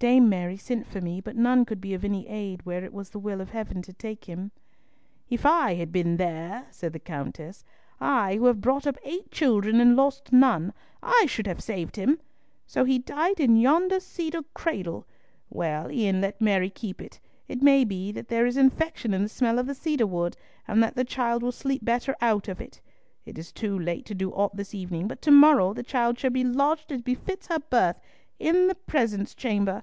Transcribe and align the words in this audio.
Dame 0.00 0.28
Mary 0.28 0.56
sent 0.56 0.86
for 0.86 1.00
me, 1.00 1.20
but 1.20 1.34
none 1.34 1.64
could 1.64 1.80
be 1.80 1.92
of 1.92 2.04
any 2.04 2.24
aid 2.28 2.64
where 2.64 2.84
it 2.84 2.92
was 2.92 3.10
the 3.10 3.18
will 3.18 3.40
of 3.40 3.50
Heaven 3.50 3.82
to 3.82 3.92
take 3.92 4.26
him." 4.26 4.52
"If 5.28 5.44
I 5.44 5.74
had 5.74 5.90
been 5.90 6.18
there," 6.18 6.68
said 6.70 6.92
the 6.92 7.00
Countess, 7.00 7.64
"I 8.00 8.36
who 8.36 8.44
have 8.46 8.60
brought 8.60 8.86
up 8.86 8.96
eight 9.02 9.32
children 9.32 9.80
and 9.80 9.96
lost 9.96 10.32
none, 10.32 10.72
I 11.02 11.26
should 11.26 11.48
have 11.48 11.60
saved 11.60 11.96
him! 11.96 12.20
So 12.64 12.84
he 12.84 13.00
died 13.00 13.40
in 13.40 13.56
yonder 13.56 13.98
cedar 13.98 14.44
cradle! 14.54 15.04
Well, 15.50 15.90
e'en 15.90 16.20
let 16.20 16.40
Mary 16.40 16.70
keep 16.70 17.02
it. 17.02 17.18
It 17.48 17.60
may 17.60 17.82
be 17.82 18.12
that 18.12 18.28
there 18.28 18.46
is 18.46 18.56
infection 18.56 19.12
in 19.12 19.24
the 19.24 19.28
smell 19.28 19.58
of 19.58 19.66
the 19.66 19.74
cedar 19.74 20.06
wood, 20.06 20.36
and 20.68 20.80
that 20.80 20.94
the 20.94 21.02
child 21.02 21.42
will 21.42 21.50
sleep 21.50 21.84
better 21.84 22.14
out 22.20 22.46
of 22.46 22.60
it. 22.60 22.80
It 23.26 23.36
is 23.36 23.50
too 23.50 23.76
late 23.76 24.06
to 24.06 24.14
do 24.14 24.30
aught 24.30 24.54
this 24.54 24.76
evening, 24.76 25.08
but 25.08 25.20
to 25.22 25.32
morrow 25.32 25.74
the 25.74 25.82
child 25.82 26.20
shall 26.20 26.30
be 26.30 26.44
lodged 26.44 26.92
as 26.92 27.02
befits 27.02 27.48
her 27.48 27.58
birth, 27.58 27.98
in 28.38 28.68
the 28.68 28.74
presence 28.76 29.34
chamber." 29.34 29.82